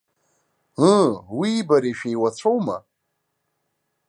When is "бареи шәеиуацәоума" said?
1.67-2.77